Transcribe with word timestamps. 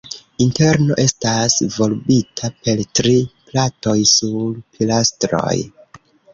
Interno 0.43 0.95
estas 1.03 1.57
volbita 1.75 2.51
per 2.65 2.83
tri 3.01 3.15
platoj 3.53 3.97
sur 4.15 4.59
pilastroj. 4.75 5.57